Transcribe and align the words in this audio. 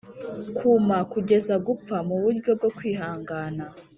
kuma 0.57 0.97
kugeza 1.11 1.53
gupfa 1.67 1.95
muburyo 2.07 2.51
bwo 2.57 2.69
kwihangana 2.77 3.65